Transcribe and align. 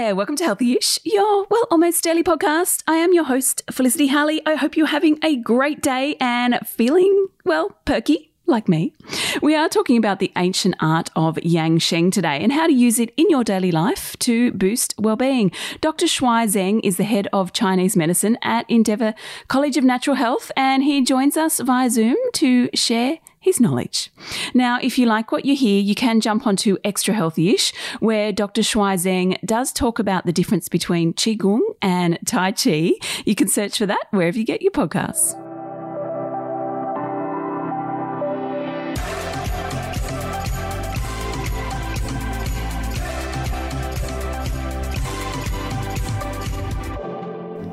there, 0.00 0.16
welcome 0.16 0.34
to 0.34 0.44
Healthyish, 0.44 0.98
your, 1.04 1.46
well, 1.50 1.66
almost 1.70 2.02
daily 2.02 2.22
podcast. 2.22 2.82
I 2.86 2.96
am 2.96 3.12
your 3.12 3.24
host, 3.24 3.60
Felicity 3.70 4.06
Harley. 4.06 4.40
I 4.46 4.54
hope 4.54 4.74
you're 4.74 4.86
having 4.86 5.18
a 5.22 5.36
great 5.36 5.82
day 5.82 6.16
and 6.18 6.58
feeling, 6.64 7.26
well, 7.44 7.76
perky 7.84 8.29
like 8.50 8.68
me. 8.68 8.92
We 9.40 9.54
are 9.54 9.68
talking 9.68 9.96
about 9.96 10.18
the 10.18 10.32
ancient 10.36 10.74
art 10.80 11.08
of 11.16 11.38
Yang 11.42 11.78
Sheng 11.78 12.10
today 12.10 12.40
and 12.42 12.52
how 12.52 12.66
to 12.66 12.72
use 12.72 12.98
it 12.98 13.12
in 13.16 13.30
your 13.30 13.44
daily 13.44 13.70
life 13.70 14.16
to 14.20 14.52
boost 14.52 14.94
well-being. 14.98 15.52
Dr. 15.80 16.06
Shuai 16.06 16.46
Zheng 16.46 16.80
is 16.82 16.96
the 16.96 17.04
head 17.04 17.28
of 17.32 17.52
Chinese 17.52 17.96
medicine 17.96 18.36
at 18.42 18.68
Endeavour 18.68 19.14
College 19.48 19.76
of 19.76 19.84
Natural 19.84 20.16
Health 20.16 20.50
and 20.56 20.82
he 20.82 21.02
joins 21.02 21.36
us 21.36 21.60
via 21.60 21.88
Zoom 21.88 22.16
to 22.34 22.68
share 22.74 23.18
his 23.40 23.58
knowledge. 23.58 24.12
Now, 24.52 24.78
if 24.82 24.98
you 24.98 25.06
like 25.06 25.32
what 25.32 25.46
you 25.46 25.56
hear, 25.56 25.80
you 25.80 25.94
can 25.94 26.20
jump 26.20 26.46
onto 26.46 26.76
Extra 26.84 27.14
Healthy-ish, 27.14 27.72
where 27.98 28.32
Dr. 28.32 28.60
Shuai 28.60 28.96
Zheng 28.96 29.40
does 29.46 29.72
talk 29.72 29.98
about 29.98 30.26
the 30.26 30.32
difference 30.32 30.68
between 30.68 31.14
Qigong 31.14 31.60
and 31.80 32.18
Tai 32.26 32.52
Chi. 32.52 32.92
You 33.24 33.34
can 33.34 33.48
search 33.48 33.78
for 33.78 33.86
that 33.86 34.04
wherever 34.10 34.38
you 34.38 34.44
get 34.44 34.60
your 34.60 34.72
podcasts. 34.72 35.49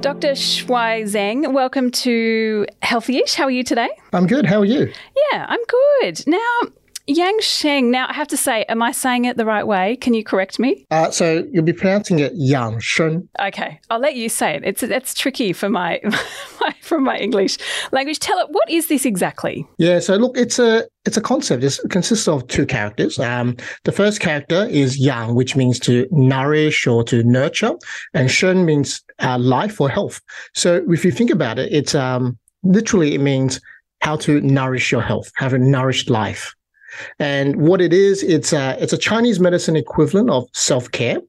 Dr. 0.08 0.36
Shuai 0.36 1.04
Zheng, 1.04 1.52
welcome 1.52 1.92
to 1.92 2.66
Healthyish. 2.82 3.36
How 3.36 3.44
are 3.44 3.52
you 3.52 3.62
today? 3.62 3.90
I'm 4.14 4.26
good. 4.26 4.46
How 4.46 4.62
are 4.62 4.66
you? 4.66 4.90
Yeah, 5.34 5.46
I'm 5.50 5.60
good. 5.68 6.24
Now, 6.26 6.60
Yang 7.08 7.42
Sheng. 7.42 7.92
Now, 7.92 8.08
I 8.08 8.14
have 8.14 8.30
to 8.30 8.38
say, 8.38 8.64
am 8.70 8.82
I 8.82 8.94
saying 8.94 9.26
it 9.26 9.36
the 9.36 9.46
right 9.46 9.68
way? 9.68 9.98
Can 9.98 10.14
you 10.14 10.24
correct 10.24 10.60
me? 10.60 10.86
Uh, 10.92 11.12
so 11.12 11.46
you'll 11.52 11.66
be 11.66 11.74
pronouncing 11.74 12.20
it 12.20 12.32
Yang 12.36 12.80
Sheng. 12.80 13.28
Okay, 13.42 13.82
I'll 13.90 14.00
let 14.00 14.16
you 14.16 14.30
say 14.30 14.56
it. 14.56 14.64
It's 14.64 14.82
it's 14.82 15.14
tricky 15.14 15.52
for 15.52 15.68
my, 15.68 16.00
my 16.62 16.74
from 16.80 17.04
my 17.04 17.18
English 17.18 17.58
language. 17.92 18.20
Tell 18.20 18.40
it. 18.40 18.48
What 18.52 18.70
is 18.70 18.88
this 18.88 19.06
exactly? 19.06 19.68
Yeah. 19.78 20.00
So 20.00 20.16
look, 20.16 20.38
it's 20.38 20.58
a 20.58 20.88
it's 21.04 21.18
a 21.18 21.22
concept. 21.22 21.66
It's, 21.66 21.80
it 21.80 21.92
consists 21.92 22.30
of 22.30 22.48
two 22.48 22.66
characters. 22.66 23.20
Um, 23.20 23.58
the 23.84 23.92
first 23.92 24.22
character 24.22 24.66
is 24.70 24.98
Yang, 24.98 25.36
which 25.36 25.58
means 25.58 25.80
to 25.82 26.08
nourish 26.12 26.88
or 26.88 27.04
to 27.06 27.24
nurture, 27.24 27.74
and 28.14 28.32
Sheng 28.32 28.66
means 28.66 29.02
uh, 29.20 29.38
life 29.38 29.80
or 29.82 29.90
health. 29.90 30.22
So 30.54 30.84
if 30.90 31.04
you 31.04 31.12
think 31.12 31.32
about 31.32 31.60
it, 31.60 31.72
it's 31.72 31.96
um, 31.96 32.38
literally 32.64 33.16
it 33.16 33.22
means 33.22 33.60
how 34.02 34.16
to 34.18 34.42
nourish 34.42 34.92
your 34.92 35.02
health, 35.02 35.32
have 35.36 35.54
a 35.54 35.58
nourished 35.58 36.10
life. 36.10 36.54
And 37.20 37.56
what 37.58 37.82
it 37.82 37.94
is, 37.94 38.24
it's 38.24 38.54
a, 38.54 38.76
it's 38.82 38.94
a 38.94 38.98
Chinese 38.98 39.40
medicine 39.40 39.76
equivalent 39.76 40.30
of 40.30 40.48
self 40.54 40.92
care. 40.92 41.20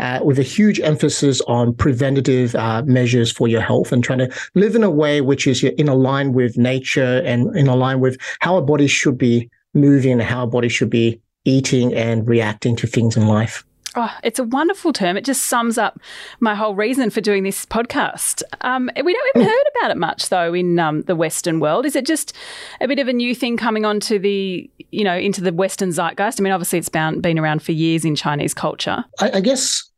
Uh, 0.00 0.20
with 0.22 0.38
a 0.38 0.44
huge 0.44 0.78
emphasis 0.78 1.40
on 1.48 1.74
preventative 1.74 2.54
uh, 2.54 2.80
measures 2.86 3.32
for 3.32 3.48
your 3.48 3.60
health 3.60 3.90
and 3.90 4.04
trying 4.04 4.20
to 4.20 4.32
live 4.54 4.76
in 4.76 4.84
a 4.84 4.90
way 4.90 5.20
which 5.20 5.44
is 5.44 5.64
in 5.64 5.86
line 5.86 6.32
with 6.32 6.56
nature 6.56 7.20
and 7.24 7.56
in 7.56 7.66
line 7.66 7.98
with 7.98 8.16
how 8.38 8.54
our 8.54 8.62
body 8.62 8.86
should 8.86 9.18
be 9.18 9.50
moving 9.74 10.12
and 10.12 10.22
how 10.22 10.42
our 10.42 10.46
body 10.46 10.68
should 10.68 10.88
be 10.88 11.20
eating 11.44 11.92
and 11.94 12.28
reacting 12.28 12.76
to 12.76 12.86
things 12.86 13.16
in 13.16 13.26
life. 13.26 13.64
Oh, 13.94 14.14
it's 14.22 14.38
a 14.38 14.44
wonderful 14.44 14.92
term. 14.92 15.16
It 15.16 15.24
just 15.24 15.46
sums 15.46 15.78
up 15.78 16.00
my 16.40 16.54
whole 16.54 16.74
reason 16.74 17.10
for 17.10 17.20
doing 17.20 17.42
this 17.42 17.64
podcast. 17.64 18.42
Um, 18.60 18.90
we 19.02 19.12
don't 19.12 19.28
even 19.34 19.48
heard 19.48 19.64
about 19.76 19.90
it 19.90 19.96
much 19.96 20.28
though 20.28 20.52
in 20.52 20.78
um, 20.78 21.02
the 21.02 21.16
Western 21.16 21.58
world. 21.60 21.86
Is 21.86 21.96
it 21.96 22.06
just 22.06 22.34
a 22.80 22.88
bit 22.88 22.98
of 22.98 23.08
a 23.08 23.12
new 23.12 23.34
thing 23.34 23.56
coming 23.56 23.84
onto 23.84 24.18
the, 24.18 24.70
you 24.90 25.04
know, 25.04 25.16
into 25.16 25.40
the 25.40 25.52
Western 25.52 25.90
zeitgeist? 25.90 26.40
I 26.40 26.42
mean, 26.42 26.52
obviously 26.52 26.78
it's 26.78 26.88
been, 26.88 27.20
been 27.20 27.38
around 27.38 27.62
for 27.62 27.72
years 27.72 28.04
in 28.04 28.14
Chinese 28.14 28.54
culture. 28.54 29.04
I, 29.20 29.30
I 29.34 29.40
guess 29.40 29.88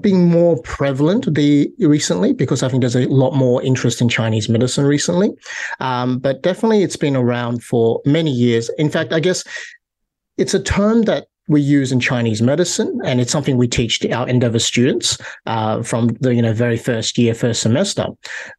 being 0.00 0.28
more 0.28 0.60
prevalent 0.62 1.32
the 1.32 1.70
recently 1.78 2.32
because 2.32 2.64
I 2.64 2.68
think 2.68 2.80
there's 2.80 2.96
a 2.96 3.06
lot 3.06 3.34
more 3.34 3.62
interest 3.62 4.00
in 4.00 4.08
Chinese 4.08 4.48
medicine 4.48 4.84
recently. 4.84 5.30
Um, 5.78 6.18
but 6.18 6.42
definitely 6.42 6.82
it's 6.82 6.96
been 6.96 7.14
around 7.14 7.62
for 7.62 8.00
many 8.04 8.32
years. 8.32 8.70
In 8.78 8.90
fact, 8.90 9.12
I 9.12 9.20
guess 9.20 9.44
it's 10.36 10.54
a 10.54 10.62
term 10.62 11.02
that 11.02 11.28
we 11.48 11.60
use 11.60 11.90
in 11.90 12.00
Chinese 12.00 12.40
medicine, 12.40 13.00
and 13.04 13.20
it's 13.20 13.32
something 13.32 13.56
we 13.56 13.66
teach 13.68 13.98
to 14.00 14.10
our 14.12 14.28
Endeavour 14.28 14.58
students 14.58 15.18
uh, 15.46 15.82
from 15.82 16.08
the 16.20 16.34
you 16.34 16.42
know 16.42 16.52
very 16.52 16.76
first 16.76 17.18
year, 17.18 17.34
first 17.34 17.62
semester. 17.62 18.06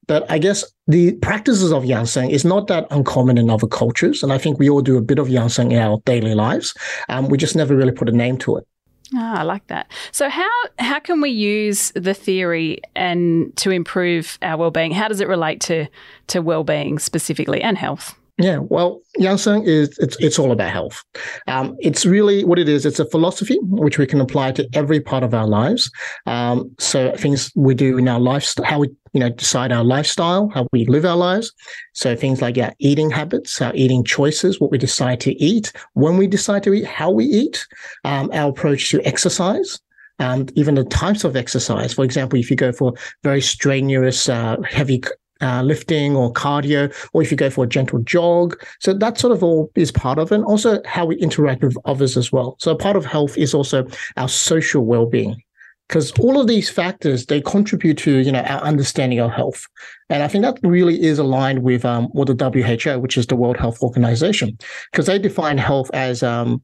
But 0.08 0.30
I 0.30 0.38
guess 0.38 0.66
the 0.88 1.14
practices 1.18 1.72
of 1.72 1.86
Yang 1.86 2.06
Sheng 2.08 2.30
is 2.32 2.44
not 2.44 2.68
that 2.68 2.88
uncommon 2.92 3.38
in 3.38 3.50
other 3.50 3.68
cultures, 3.68 4.24
and 4.24 4.34
I 4.34 4.38
think 4.38 4.60
we 4.60 4.70
all 4.70 4.82
do 4.82 4.98
a 4.98 5.02
bit 5.02 5.20
of 5.20 5.30
Yang 5.30 5.50
Sheng 5.50 5.72
in 5.72 5.80
our 5.80 6.02
daily 6.06 6.36
lives. 6.36 6.74
Um, 7.08 7.30
we 7.30 7.38
just 7.38 7.56
never 7.56 7.76
really 7.76 7.92
put 7.92 8.10
a 8.10 8.14
name 8.14 8.38
to 8.40 8.58
it. 8.58 8.68
Ah, 9.16 9.40
I 9.40 9.44
like 9.44 9.66
that. 9.68 9.92
So 10.12 10.30
how 10.30 10.50
how 10.78 11.00
can 11.00 11.22
we 11.22 11.30
use 11.30 11.92
the 11.96 12.14
theory 12.14 12.80
and 12.96 13.56
to 13.58 13.72
improve 13.72 14.38
our 14.42 14.58
well-being? 14.58 14.92
How 14.92 15.08
does 15.08 15.22
it 15.22 15.28
relate 15.28 15.62
to 15.62 15.88
to 16.28 16.42
well-being 16.42 17.00
specifically 17.00 17.62
and 17.62 17.78
health? 17.78 18.19
Yeah, 18.40 18.60
well, 18.60 19.02
Yang 19.18 19.38
Sheng 19.38 19.64
is 19.66 19.98
it's 19.98 20.16
it's 20.22 20.40
all 20.40 20.54
about 20.54 20.72
health. 20.72 21.04
Um, 21.48 21.76
it's 21.82 22.06
really 22.06 22.46
what 22.46 22.58
it 22.58 22.70
is. 22.70 22.86
It's 22.86 23.00
a 23.00 23.06
philosophy 23.06 23.60
which 23.64 23.98
we 23.98 24.08
can 24.08 24.22
apply 24.22 24.54
to 24.54 24.68
every 24.74 25.02
part 25.02 25.24
of 25.24 25.34
our 25.34 25.46
lives. 25.46 25.92
Um, 26.26 26.74
so 26.80 27.12
things 27.18 27.52
we 27.56 27.76
do 27.76 27.98
in 27.98 28.08
our 28.08 28.20
lifestyle, 28.20 28.66
how 28.66 28.80
we 28.80 28.88
you 29.12 29.20
know 29.20 29.28
decide 29.28 29.74
our 29.74 29.84
lifestyle, 29.84 30.48
how 30.54 30.70
we 30.72 30.86
live 30.86 31.04
our 31.04 31.18
lives. 31.18 31.52
So 31.92 32.16
things 32.16 32.42
like 32.42 32.58
our 32.58 32.74
eating 32.80 33.10
habits, 33.10 33.62
our 33.62 33.76
eating 33.76 34.06
choices, 34.06 34.58
what 34.58 34.72
we 34.72 34.78
decide 34.78 35.20
to 35.22 35.34
eat, 35.44 35.74
when 35.94 36.16
we 36.16 36.26
decide 36.26 36.64
to 36.64 36.74
eat, 36.74 36.86
how 36.86 37.12
we 37.12 37.26
eat, 37.26 37.68
um, 38.06 38.32
our 38.32 38.52
approach 38.52 38.90
to 38.92 39.06
exercise 39.06 39.82
and 40.20 40.52
even 40.56 40.76
the 40.76 40.86
types 40.86 41.26
of 41.26 41.36
exercise. 41.36 41.94
For 41.94 42.06
example, 42.06 42.40
if 42.40 42.50
you 42.50 42.56
go 42.56 42.72
for 42.72 42.94
very 43.22 43.42
strenuous, 43.42 44.30
uh, 44.30 44.58
heavy 44.62 45.02
uh, 45.42 45.62
lifting 45.64 46.16
or 46.16 46.32
cardio, 46.34 46.94
or 47.14 47.22
if 47.22 47.32
you 47.32 47.38
go 47.38 47.50
for 47.50 47.64
a 47.64 47.68
gentle 47.68 48.00
jog. 48.00 48.62
So 48.80 48.94
that 48.94 49.18
sort 49.18 49.34
of 49.34 49.44
all 49.44 49.72
is 49.76 49.92
part 49.92 50.20
of. 50.20 50.32
And 50.32 50.44
also 50.44 50.82
how 50.86 51.06
we 51.06 51.16
interact 51.18 51.64
with 51.64 51.78
others 51.86 52.18
as 52.18 52.32
well. 52.32 52.56
So 52.60 52.76
part 52.76 52.96
of 52.96 53.06
health 53.06 53.38
is 53.38 53.54
also 53.54 53.88
our 54.18 54.30
social 54.30 54.86
well-being. 54.86 55.42
Because 55.88 56.12
all 56.20 56.40
of 56.40 56.46
these 56.46 56.70
factors, 56.70 57.26
they 57.26 57.42
contribute 57.42 57.98
to, 58.00 58.18
you 58.18 58.32
know, 58.32 58.42
our 58.42 58.62
understanding 58.62 59.20
of 59.20 59.32
health. 59.32 59.66
And 60.12 60.22
I 60.22 60.28
think 60.28 60.44
that 60.44 60.60
really 60.62 61.02
is 61.02 61.18
aligned 61.18 61.64
with 61.64 61.84
um, 61.84 62.10
what 62.12 62.28
the 62.28 62.36
WHO, 62.36 63.00
which 63.00 63.18
is 63.18 63.26
the 63.26 63.36
World 63.36 63.58
Health 63.58 63.82
Organization, 63.82 64.56
because 64.92 65.08
they 65.08 65.18
define 65.18 65.58
health 65.58 65.90
as 65.96 66.22
um, 66.22 66.62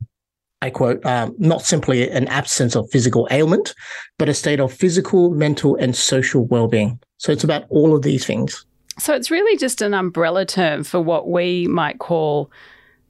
I 0.61 0.69
quote, 0.69 1.05
um, 1.05 1.35
not 1.37 1.61
simply 1.61 2.09
an 2.09 2.27
absence 2.27 2.75
of 2.75 2.89
physical 2.89 3.27
ailment, 3.29 3.73
but 4.17 4.29
a 4.29 4.33
state 4.33 4.59
of 4.59 4.73
physical, 4.73 5.29
mental, 5.31 5.75
and 5.75 5.95
social 5.95 6.45
well 6.45 6.67
being. 6.67 6.99
So 7.17 7.31
it's 7.31 7.43
about 7.43 7.65
all 7.69 7.95
of 7.95 8.01
these 8.01 8.25
things. 8.25 8.65
So 8.97 9.13
it's 9.13 9.29
really 9.29 9.57
just 9.57 9.81
an 9.81 9.93
umbrella 9.93 10.45
term 10.45 10.83
for 10.83 11.01
what 11.01 11.29
we 11.29 11.67
might 11.67 11.99
call 11.99 12.51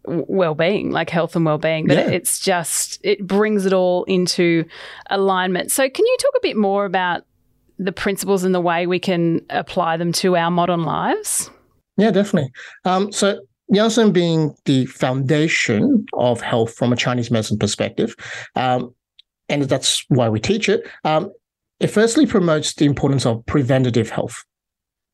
well-being 0.07 0.91
like 0.91 1.09
health 1.09 1.35
and 1.35 1.45
well-being 1.45 1.87
but 1.87 1.97
yeah. 1.97 2.09
it's 2.09 2.39
just 2.39 2.99
it 3.03 3.25
brings 3.25 3.65
it 3.65 3.73
all 3.73 4.03
into 4.03 4.63
alignment 5.09 5.71
so 5.71 5.89
can 5.89 6.05
you 6.05 6.17
talk 6.21 6.33
a 6.37 6.41
bit 6.43 6.55
more 6.55 6.85
about 6.85 7.23
the 7.79 7.91
principles 7.91 8.43
and 8.43 8.53
the 8.53 8.61
way 8.61 8.85
we 8.85 8.99
can 8.99 9.41
apply 9.49 9.97
them 9.97 10.11
to 10.11 10.35
our 10.35 10.51
modern 10.51 10.83
lives 10.83 11.49
yeah 11.97 12.11
definitely 12.11 12.51
um, 12.85 13.11
so 13.11 13.39
Yang 13.69 13.89
Sheng 13.89 14.11
being 14.11 14.55
the 14.65 14.85
foundation 14.85 16.05
of 16.13 16.41
health 16.41 16.75
from 16.75 16.93
a 16.93 16.95
Chinese 16.95 17.31
medicine 17.31 17.57
perspective, 17.57 18.15
um, 18.55 18.93
and 19.49 19.63
that's 19.63 20.05
why 20.09 20.29
we 20.29 20.39
teach 20.39 20.69
it. 20.69 20.87
Um, 21.03 21.31
it 21.79 21.87
firstly 21.87 22.25
promotes 22.25 22.73
the 22.75 22.85
importance 22.85 23.25
of 23.25 23.45
preventative 23.45 24.09
health. 24.09 24.43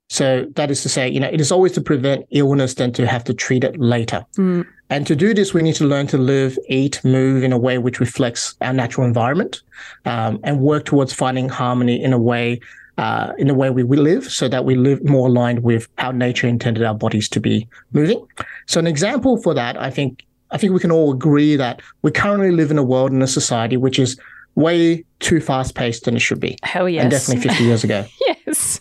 So 0.09 0.45
that 0.55 0.69
is 0.69 0.83
to 0.83 0.89
say, 0.89 1.07
you 1.07 1.21
know, 1.21 1.29
it 1.29 1.39
is 1.39 1.53
always 1.53 1.71
to 1.71 1.81
prevent 1.81 2.25
illness 2.31 2.73
than 2.73 2.91
to 2.93 3.07
have 3.07 3.23
to 3.23 3.33
treat 3.33 3.63
it 3.63 3.79
later. 3.79 4.25
Mm. 4.37 4.67
And 4.89 5.07
to 5.07 5.15
do 5.15 5.33
this, 5.33 5.53
we 5.53 5.61
need 5.61 5.75
to 5.75 5.85
learn 5.85 6.07
to 6.07 6.17
live, 6.17 6.59
eat, 6.67 7.01
move 7.05 7.43
in 7.43 7.53
a 7.53 7.57
way 7.57 7.77
which 7.77 8.01
reflects 8.01 8.55
our 8.59 8.73
natural 8.73 9.07
environment, 9.07 9.61
um, 10.03 10.41
and 10.43 10.59
work 10.59 10.83
towards 10.83 11.13
finding 11.13 11.47
harmony 11.47 12.03
in 12.03 12.11
a 12.11 12.19
way, 12.19 12.59
uh, 13.01 13.33
in 13.39 13.47
the 13.47 13.55
way 13.55 13.71
we, 13.71 13.83
we 13.83 13.97
live, 13.97 14.31
so 14.31 14.47
that 14.47 14.63
we 14.63 14.75
live 14.75 15.03
more 15.03 15.27
aligned 15.27 15.63
with 15.63 15.87
how 15.97 16.11
nature 16.11 16.47
intended 16.47 16.83
our 16.83 16.93
bodies 16.93 17.27
to 17.27 17.39
be 17.39 17.67
moving. 17.93 18.23
So 18.67 18.79
an 18.79 18.85
example 18.85 19.41
for 19.41 19.55
that, 19.55 19.75
I 19.75 19.89
think, 19.89 20.23
I 20.51 20.59
think 20.59 20.71
we 20.71 20.79
can 20.79 20.91
all 20.91 21.11
agree 21.11 21.55
that 21.55 21.81
we 22.03 22.11
currently 22.11 22.51
live 22.51 22.69
in 22.69 22.77
a 22.77 22.83
world 22.83 23.11
and 23.11 23.23
a 23.23 23.27
society 23.27 23.75
which 23.75 23.97
is 23.97 24.19
way 24.53 25.03
too 25.19 25.41
fast 25.41 25.73
paced 25.73 26.05
than 26.05 26.15
it 26.15 26.19
should 26.19 26.39
be. 26.39 26.59
Hell 26.61 26.87
yes. 26.87 27.01
And 27.01 27.09
definitely 27.09 27.49
50 27.49 27.63
years 27.63 27.83
ago. 27.83 28.05
yes. 28.27 28.79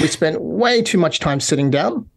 we 0.00 0.08
spent 0.08 0.40
way 0.40 0.82
too 0.82 0.98
much 0.98 1.20
time 1.20 1.38
sitting 1.38 1.70
down. 1.70 2.10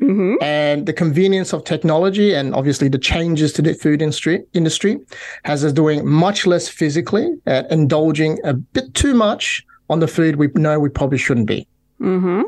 Mm-hmm. 0.00 0.42
And 0.42 0.86
the 0.86 0.94
convenience 0.94 1.52
of 1.52 1.64
technology 1.64 2.32
and 2.32 2.54
obviously 2.54 2.88
the 2.88 2.98
changes 2.98 3.52
to 3.52 3.60
the 3.60 3.74
food 3.74 4.00
industry, 4.00 4.42
industry 4.54 4.98
has 5.44 5.62
us 5.62 5.74
doing 5.74 6.08
much 6.08 6.46
less 6.46 6.70
physically, 6.70 7.28
uh, 7.46 7.64
indulging 7.70 8.38
a 8.44 8.54
bit 8.54 8.94
too 8.94 9.12
much 9.12 9.62
on 9.90 10.00
the 10.00 10.08
food 10.08 10.36
we 10.36 10.48
know 10.54 10.80
we 10.80 10.88
probably 10.88 11.18
shouldn't 11.18 11.46
be. 11.46 11.66
Mm-hmm. 12.00 12.42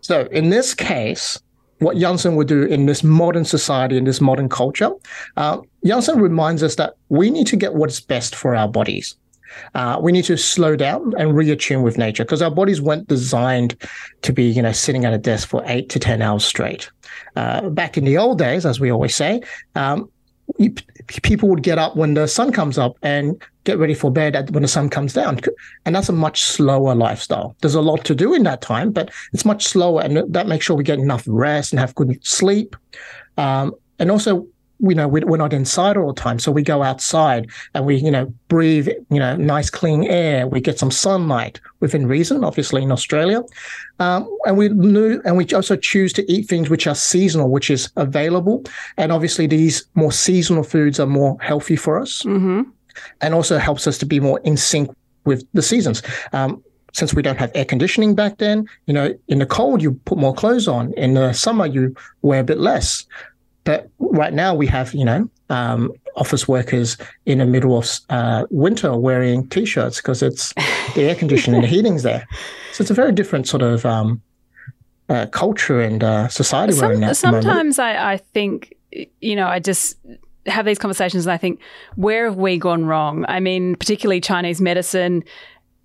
So 0.00 0.26
in 0.32 0.48
this 0.50 0.74
case, 0.74 1.38
what 1.80 1.96
Yang 1.96 2.18
Sheng 2.18 2.36
would 2.36 2.48
do 2.48 2.62
in 2.62 2.86
this 2.86 3.02
modern 3.04 3.44
society, 3.44 3.96
in 3.96 4.04
this 4.04 4.20
modern 4.20 4.48
culture, 4.48 4.90
uh, 5.36 5.60
Yang 5.82 6.02
Sheng 6.02 6.20
reminds 6.20 6.62
us 6.62 6.76
that 6.76 6.94
we 7.08 7.30
need 7.30 7.46
to 7.48 7.56
get 7.56 7.74
what's 7.74 8.00
best 8.00 8.34
for 8.34 8.54
our 8.54 8.68
bodies. 8.68 9.16
Uh, 9.74 9.98
we 10.00 10.10
need 10.12 10.24
to 10.24 10.36
slow 10.36 10.76
down 10.76 11.12
and 11.18 11.32
reattune 11.32 11.82
with 11.82 11.98
nature 11.98 12.24
because 12.24 12.42
our 12.42 12.50
bodies 12.50 12.80
weren't 12.80 13.06
designed 13.06 13.76
to 14.22 14.32
be, 14.32 14.44
you 14.44 14.62
know, 14.62 14.72
sitting 14.72 15.04
at 15.04 15.12
a 15.12 15.18
desk 15.18 15.48
for 15.48 15.62
eight 15.66 15.88
to 15.90 15.98
10 15.98 16.22
hours 16.22 16.44
straight. 16.44 16.90
Uh, 17.36 17.68
back 17.70 17.96
in 17.96 18.04
the 18.04 18.18
old 18.18 18.38
days, 18.38 18.66
as 18.66 18.80
we 18.80 18.90
always 18.90 19.14
say, 19.14 19.42
um, 19.76 20.10
you, 20.58 20.74
people 21.22 21.48
would 21.48 21.62
get 21.62 21.78
up 21.78 21.96
when 21.96 22.14
the 22.14 22.26
sun 22.26 22.52
comes 22.52 22.78
up 22.78 22.96
and 23.02 23.40
get 23.64 23.78
ready 23.78 23.94
for 23.94 24.10
bed 24.10 24.50
when 24.50 24.62
the 24.62 24.68
sun 24.68 24.88
comes 24.88 25.12
down. 25.12 25.40
And 25.84 25.94
that's 25.94 26.08
a 26.08 26.12
much 26.12 26.42
slower 26.42 26.94
lifestyle. 26.94 27.56
There's 27.60 27.74
a 27.74 27.80
lot 27.80 28.04
to 28.04 28.14
do 28.14 28.34
in 28.34 28.44
that 28.44 28.60
time, 28.60 28.92
but 28.92 29.10
it's 29.32 29.44
much 29.44 29.64
slower. 29.66 30.02
And 30.02 30.32
that 30.32 30.46
makes 30.46 30.66
sure 30.66 30.76
we 30.76 30.84
get 30.84 30.98
enough 30.98 31.24
rest 31.26 31.72
and 31.72 31.80
have 31.80 31.94
good 31.94 32.24
sleep. 32.24 32.76
Um, 33.36 33.74
and 33.98 34.10
also, 34.10 34.46
you 34.80 34.94
know, 34.94 35.08
we're 35.08 35.36
not 35.36 35.52
inside 35.52 35.96
all 35.96 36.12
the 36.12 36.20
time. 36.20 36.38
So 36.38 36.52
we 36.52 36.62
go 36.62 36.82
outside 36.82 37.48
and 37.74 37.86
we, 37.86 37.96
you 37.96 38.10
know, 38.10 38.32
breathe, 38.48 38.88
you 39.08 39.18
know, 39.18 39.36
nice 39.36 39.70
clean 39.70 40.04
air. 40.04 40.46
We 40.46 40.60
get 40.60 40.78
some 40.78 40.90
sunlight 40.90 41.60
within 41.80 42.06
reason, 42.06 42.44
obviously 42.44 42.82
in 42.82 42.92
Australia. 42.92 43.42
Um, 44.00 44.28
and 44.44 44.58
we 44.58 44.66
and 44.66 45.36
we 45.36 45.46
also 45.54 45.76
choose 45.76 46.12
to 46.14 46.30
eat 46.30 46.48
things 46.48 46.68
which 46.68 46.86
are 46.86 46.94
seasonal, 46.94 47.50
which 47.50 47.70
is 47.70 47.88
available. 47.96 48.64
And 48.98 49.12
obviously 49.12 49.46
these 49.46 49.86
more 49.94 50.12
seasonal 50.12 50.64
foods 50.64 50.98
are 51.00 51.06
more 51.06 51.38
healthy 51.40 51.76
for 51.76 52.00
us 52.00 52.22
mm-hmm. 52.22 52.62
And 53.20 53.34
also 53.34 53.58
helps 53.58 53.86
us 53.86 53.98
to 53.98 54.06
be 54.06 54.20
more 54.20 54.40
in 54.44 54.56
sync 54.56 54.90
with 55.24 55.46
the 55.52 55.62
seasons. 55.62 56.02
Um, 56.32 56.62
since 56.92 57.12
we 57.12 57.22
don't 57.22 57.38
have 57.38 57.50
air 57.54 57.64
conditioning 57.64 58.14
back 58.14 58.38
then, 58.38 58.68
you 58.86 58.94
know, 58.94 59.12
in 59.26 59.40
the 59.40 59.46
cold, 59.46 59.82
you 59.82 59.92
put 60.04 60.16
more 60.16 60.32
clothes 60.32 60.68
on. 60.68 60.92
In 60.94 61.14
the 61.14 61.32
summer, 61.32 61.66
you 61.66 61.94
wear 62.22 62.40
a 62.40 62.44
bit 62.44 62.58
less. 62.58 63.04
But 63.64 63.88
right 63.98 64.32
now 64.32 64.54
we 64.54 64.66
have, 64.68 64.94
you 64.94 65.04
know, 65.04 65.28
um, 65.50 65.92
office 66.16 66.46
workers 66.46 66.96
in 67.26 67.38
the 67.38 67.46
middle 67.46 67.76
of 67.76 67.88
uh, 68.10 68.46
winter 68.50 68.96
wearing 68.96 69.48
t-shirts 69.48 69.96
because 69.96 70.22
it's 70.22 70.52
the 70.94 71.02
air 71.02 71.14
conditioning 71.14 71.56
and 71.56 71.64
the 71.64 71.68
heating's 71.76 72.04
there. 72.04 72.26
So 72.72 72.82
it's 72.82 72.90
a 72.90 72.94
very 72.94 73.12
different 73.12 73.48
sort 73.48 73.62
of 73.62 73.84
um, 73.84 74.22
uh, 75.08 75.26
culture 75.26 75.80
and 75.80 76.04
uh, 76.04 76.28
society 76.28 76.74
Some, 76.74 76.88
we're 76.88 76.94
in 76.94 77.00
now. 77.00 77.12
Sometimes 77.12 77.78
I, 77.78 78.12
I 78.12 78.16
think, 78.18 78.74
you 79.20 79.34
know, 79.34 79.48
I 79.48 79.58
just 79.58 79.96
have 80.46 80.66
these 80.66 80.78
conversations 80.78 81.26
and 81.26 81.32
I 81.32 81.38
think, 81.38 81.60
where 81.96 82.26
have 82.26 82.36
we 82.36 82.58
gone 82.58 82.86
wrong? 82.86 83.24
I 83.28 83.40
mean, 83.40 83.76
particularly 83.76 84.20
Chinese 84.20 84.60
medicine 84.60 85.24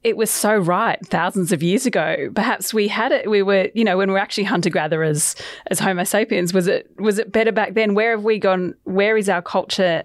it 0.03 0.15
was 0.15 0.31
so 0.31 0.55
right 0.55 0.97
thousands 1.07 1.51
of 1.51 1.61
years 1.61 1.85
ago. 1.85 2.29
Perhaps 2.33 2.73
we 2.73 2.87
had 2.87 3.11
it. 3.11 3.29
We 3.29 3.41
were, 3.41 3.69
you 3.73 3.83
know, 3.83 3.97
when 3.97 4.07
we 4.09 4.13
were 4.13 4.19
actually 4.19 4.45
hunter 4.45 4.69
gatherers 4.69 5.35
as 5.67 5.79
Homo 5.79 6.03
sapiens. 6.03 6.53
Was 6.53 6.67
it 6.67 6.89
was 6.97 7.19
it 7.19 7.31
better 7.31 7.51
back 7.51 7.73
then? 7.73 7.95
Where 7.95 8.11
have 8.11 8.23
we 8.23 8.39
gone? 8.39 8.75
Where 8.83 9.17
is 9.17 9.27
our 9.27 9.41
culture? 9.41 10.03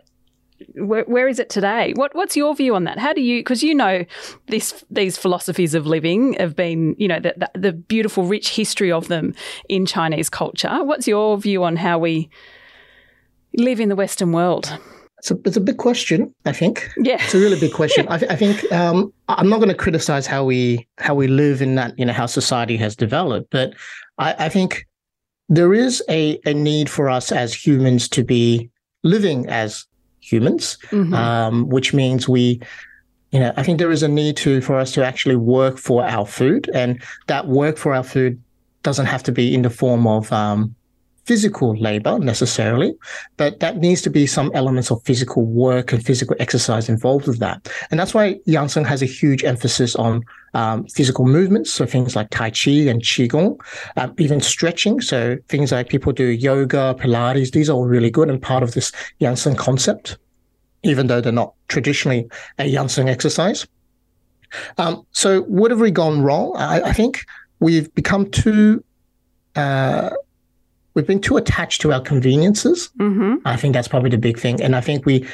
Where, 0.75 1.05
where 1.05 1.29
is 1.29 1.39
it 1.39 1.49
today? 1.49 1.93
What 1.95 2.15
what's 2.15 2.37
your 2.37 2.57
view 2.57 2.75
on 2.75 2.85
that? 2.85 2.99
How 2.99 3.13
do 3.13 3.21
you? 3.21 3.41
Because 3.41 3.63
you 3.63 3.75
know, 3.75 4.05
this 4.49 4.85
these 4.91 5.17
philosophies 5.17 5.75
of 5.75 5.87
living 5.87 6.35
have 6.35 6.57
been, 6.57 6.97
you 6.99 7.07
know, 7.07 7.21
the, 7.21 7.35
the 7.37 7.59
the 7.59 7.73
beautiful, 7.73 8.25
rich 8.25 8.51
history 8.51 8.91
of 8.91 9.07
them 9.07 9.33
in 9.69 9.87
Chinese 9.87 10.29
culture. 10.29 10.83
What's 10.83 11.07
your 11.07 11.39
view 11.39 11.63
on 11.63 11.77
how 11.77 11.99
we 11.99 12.31
live 13.57 13.81
in 13.81 13.89
the 13.89 13.97
Western 13.97 14.33
world? 14.33 14.79
It's 15.19 15.31
a, 15.31 15.39
it's 15.47 15.57
a 15.57 15.61
big 15.61 15.79
question, 15.79 16.35
I 16.45 16.53
think. 16.53 16.91
Yeah. 16.99 17.17
It's 17.23 17.35
a 17.35 17.39
really 17.39 17.59
big 17.59 17.73
question. 17.73 18.07
I, 18.11 18.19
th- 18.19 18.31
I 18.31 18.37
think 18.37 18.71
um, 18.73 19.13
I'm 19.29 19.49
not 19.49 19.57
going 19.57 19.71
to 19.71 19.75
criticize 19.75 20.27
how 20.27 20.45
we 20.45 20.87
how 20.99 21.15
we 21.15 21.29
live 21.29 21.63
in 21.63 21.77
that, 21.77 21.99
you 21.99 22.05
know, 22.05 22.13
how 22.13 22.27
society 22.27 22.77
has 22.77 22.95
developed, 22.95 23.49
but 23.51 23.73
I, 24.19 24.35
I 24.39 24.49
think 24.51 24.87
there 25.49 25.73
is 25.73 26.03
a, 26.09 26.39
a 26.45 26.53
need 26.53 26.91
for 26.91 27.09
us 27.09 27.33
as 27.33 27.55
humans 27.55 28.09
to 28.11 28.23
be 28.23 28.71
living 29.03 29.49
as 29.49 29.87
humans, 30.21 30.79
mm-hmm. 30.91 31.15
um, 31.15 31.69
which 31.69 31.95
means 31.95 32.29
we, 32.29 32.61
you 33.31 33.41
know, 33.41 33.53
I 33.57 33.63
think 33.63 33.79
there 33.79 33.91
is 33.91 34.03
a 34.03 34.09
need 34.09 34.37
to 34.39 34.61
for 34.61 34.79
us 34.79 34.93
to 34.93 35.05
actually 35.05 35.37
work 35.37 35.79
for 35.79 36.05
our 36.05 36.27
food, 36.27 36.71
and 36.75 37.03
that 37.29 37.47
work 37.49 37.79
for 37.79 37.95
our 37.95 38.05
food 38.05 38.43
doesn't 38.83 39.07
have 39.07 39.23
to 39.23 39.33
be 39.33 39.55
in 39.55 39.63
the 39.63 39.71
form 39.71 40.07
of 40.07 40.31
um, 40.33 40.75
physical 41.25 41.77
labor 41.77 42.19
necessarily, 42.19 42.95
but 43.37 43.61
that 43.61 43.79
needs 43.79 44.03
to 44.03 44.11
be 44.11 44.27
some 44.27 44.51
elements 44.55 44.91
of 44.91 45.03
physical 45.05 45.45
work 45.45 45.93
and 45.93 46.05
physical 46.05 46.37
exercise 46.39 46.89
involved 46.89 47.27
with 47.27 47.39
that. 47.39 47.69
And 47.91 47.99
that's 47.99 48.15
why 48.15 48.39
Yang 48.47 48.69
Sheng 48.69 48.85
has 48.85 49.03
a 49.03 49.07
huge 49.07 49.45
emphasis 49.45 49.97
on 49.97 50.23
um, 50.55 50.87
physical 50.87 51.27
movements, 51.27 51.73
so 51.73 51.87
things 51.87 52.15
like 52.15 52.31
Tai 52.31 52.51
Chi 52.51 52.71
and 52.89 53.03
Qigong, 53.03 53.59
um, 53.97 54.15
even 54.19 54.41
stretching. 54.41 55.01
So 55.01 55.37
things 55.49 55.73
like 55.73 55.89
people 55.89 56.13
do 56.13 56.27
yoga, 56.27 56.95
Pilates, 56.99 57.53
these 57.53 57.69
are 57.69 57.73
all 57.73 57.87
really 57.87 58.11
good 58.11 58.29
and 58.29 58.41
part 58.41 58.63
of 58.63 58.75
this 58.75 58.93
Yang 59.19 59.37
Sheng 59.37 59.57
concept, 59.57 60.19
even 60.83 61.07
though 61.07 61.21
they're 61.21 61.33
not 61.33 61.55
traditionally 61.69 62.29
a 62.59 62.67
Yang 62.67 62.89
Sheng 62.89 63.09
exercise. 63.09 63.67
Um, 64.79 65.05
so 65.11 65.43
what 65.43 65.71
have 65.71 65.81
we 65.81 65.91
gone 65.91 66.23
wrong? 66.23 66.53
I, 66.57 66.83
I 66.83 66.93
think 66.93 67.25
we've 67.59 67.93
become 67.95 68.31
too 68.31 68.85
uh, 69.57 70.11
we've 70.95 71.07
been 71.07 71.21
too 71.21 71.37
attached 71.37 71.81
to 71.83 71.93
our 71.93 72.01
conveniences. 72.01 72.91
Mm-hmm. 72.99 73.47
I 73.47 73.57
think 73.57 73.75
that's 73.75 73.89
probably 73.89 74.11
the 74.11 74.19
big 74.19 74.39
thing, 74.39 74.63
and 74.63 74.75
I 74.75 74.81
think 74.81 75.05
we 75.05 75.27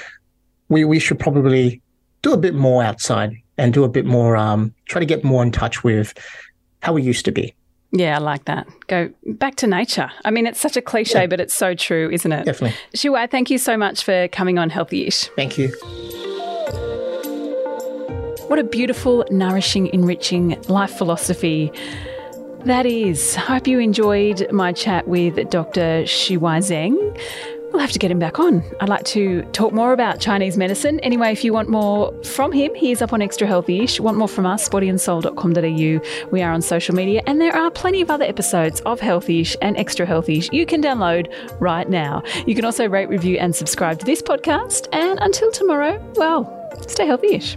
we 0.68 0.84
we 0.84 0.98
should 0.98 1.18
probably 1.18 1.80
do 2.22 2.32
a 2.32 2.36
bit 2.36 2.54
more 2.54 2.82
outside 2.82 3.34
and 3.56 3.72
do 3.72 3.84
a 3.84 3.88
bit 3.88 4.04
more. 4.04 4.36
Um, 4.36 4.74
try 4.86 5.00
to 5.00 5.06
get 5.06 5.22
more 5.22 5.42
in 5.42 5.52
touch 5.52 5.84
with 5.84 6.14
how 6.82 6.92
we 6.92 7.02
used 7.02 7.24
to 7.26 7.32
be. 7.32 7.54
Yeah, 7.92 8.16
I 8.16 8.20
like 8.20 8.44
that. 8.44 8.68
Go 8.86 9.10
back 9.26 9.56
to 9.56 9.66
nature. 9.66 10.10
I 10.24 10.30
mean, 10.30 10.46
it's 10.46 10.60
such 10.60 10.76
a 10.76 10.82
cliche, 10.82 11.22
yeah. 11.22 11.26
but 11.26 11.40
it's 11.40 11.54
so 11.54 11.74
true, 11.74 12.08
isn't 12.10 12.30
it? 12.30 12.44
Definitely. 12.44 12.78
Shuai, 12.94 13.28
thank 13.28 13.50
you 13.50 13.58
so 13.58 13.76
much 13.76 14.04
for 14.04 14.28
coming 14.28 14.58
on 14.58 14.70
Healthy-ish. 14.70 15.24
Thank 15.34 15.58
you. 15.58 15.68
What 18.46 18.60
a 18.60 18.64
beautiful, 18.64 19.24
nourishing, 19.32 19.88
enriching 19.88 20.60
life 20.68 20.92
philosophy 20.92 21.72
that 22.64 22.86
is. 22.86 23.34
Hope 23.34 23.66
you 23.66 23.78
enjoyed 23.78 24.50
my 24.52 24.72
chat 24.72 25.06
with 25.08 25.50
Dr. 25.50 26.04
Shuai 26.04 26.58
Zheng. 26.58 27.18
We'll 27.70 27.80
have 27.80 27.92
to 27.92 28.00
get 28.00 28.10
him 28.10 28.18
back 28.18 28.40
on. 28.40 28.64
I'd 28.80 28.88
like 28.88 29.04
to 29.06 29.42
talk 29.52 29.72
more 29.72 29.92
about 29.92 30.18
Chinese 30.18 30.56
medicine. 30.56 30.98
Anyway, 31.00 31.30
if 31.30 31.44
you 31.44 31.52
want 31.52 31.68
more 31.68 32.12
from 32.24 32.50
him, 32.50 32.74
he 32.74 32.90
is 32.90 33.00
up 33.00 33.12
on 33.12 33.22
Extra 33.22 33.46
Healthy-ish. 33.46 34.00
Want 34.00 34.16
more 34.16 34.26
from 34.26 34.44
us, 34.44 34.68
bodyandsoul.com.au. 34.68 36.28
We 36.30 36.42
are 36.42 36.52
on 36.52 36.62
social 36.62 36.96
media, 36.96 37.22
and 37.26 37.40
there 37.40 37.54
are 37.54 37.70
plenty 37.70 38.02
of 38.02 38.10
other 38.10 38.24
episodes 38.24 38.80
of 38.80 38.98
Healthy-ish 38.98 39.56
and 39.62 39.76
Extra 39.76 40.04
Healthy-ish 40.04 40.50
you 40.52 40.66
can 40.66 40.82
download 40.82 41.32
right 41.60 41.88
now. 41.88 42.24
You 42.46 42.56
can 42.56 42.64
also 42.64 42.88
rate, 42.88 43.08
review, 43.08 43.38
and 43.38 43.54
subscribe 43.54 44.00
to 44.00 44.04
this 44.04 44.20
podcast. 44.20 44.88
And 44.92 45.20
until 45.20 45.52
tomorrow, 45.52 46.04
well, 46.16 46.76
stay 46.88 47.06
healthy-ish. 47.06 47.56